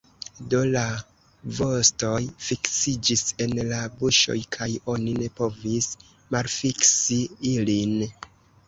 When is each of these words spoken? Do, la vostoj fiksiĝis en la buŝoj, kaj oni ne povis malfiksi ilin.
Do, 0.51 0.59
la 0.75 0.83
vostoj 1.57 2.15
fiksiĝis 2.47 3.23
en 3.47 3.55
la 3.75 3.83
buŝoj, 4.01 4.39
kaj 4.57 4.71
oni 4.95 5.17
ne 5.23 5.29
povis 5.43 5.95
malfiksi 6.35 7.25
ilin. 7.57 7.99